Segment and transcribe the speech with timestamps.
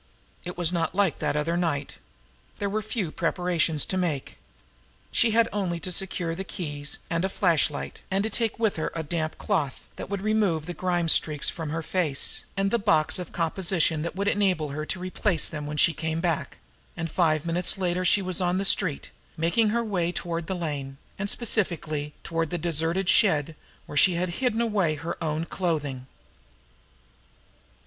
[0.43, 1.97] It was not like that other night.
[2.57, 4.37] There were few preparations to make.
[5.11, 8.91] She had only to secure the keys and a flashlight, and to take with her
[8.95, 13.19] the damp cloth that would remove the grime streaks from her face, and the box
[13.19, 16.57] of composition that would enable her to replace them when she came back
[16.97, 20.97] and five minutes later she was on the street, making her way toward the lane,
[21.19, 23.55] and, specifically, toward the deserted shed
[23.85, 26.07] where she had hidden away her own clothing.